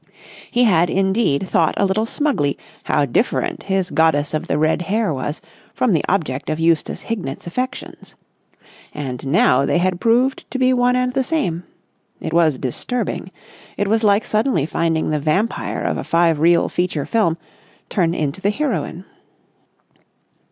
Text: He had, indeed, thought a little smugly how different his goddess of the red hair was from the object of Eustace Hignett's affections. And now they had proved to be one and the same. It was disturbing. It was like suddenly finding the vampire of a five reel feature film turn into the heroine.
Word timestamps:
He 0.49 0.63
had, 0.63 0.89
indeed, 0.89 1.47
thought 1.47 1.75
a 1.77 1.85
little 1.85 2.07
smugly 2.07 2.57
how 2.85 3.05
different 3.05 3.61
his 3.61 3.91
goddess 3.91 4.33
of 4.33 4.47
the 4.47 4.57
red 4.57 4.81
hair 4.81 5.13
was 5.13 5.41
from 5.75 5.93
the 5.93 6.03
object 6.09 6.49
of 6.49 6.59
Eustace 6.59 7.01
Hignett's 7.01 7.45
affections. 7.45 8.15
And 8.95 9.23
now 9.27 9.63
they 9.63 9.77
had 9.77 10.01
proved 10.01 10.49
to 10.49 10.57
be 10.57 10.73
one 10.73 10.95
and 10.95 11.13
the 11.13 11.23
same. 11.23 11.65
It 12.19 12.33
was 12.33 12.57
disturbing. 12.57 13.29
It 13.77 13.87
was 13.87 14.03
like 14.03 14.25
suddenly 14.25 14.65
finding 14.65 15.11
the 15.11 15.19
vampire 15.19 15.83
of 15.83 15.99
a 15.99 16.03
five 16.03 16.39
reel 16.39 16.67
feature 16.67 17.05
film 17.05 17.37
turn 17.87 18.15
into 18.15 18.41
the 18.41 18.49
heroine. 18.49 19.05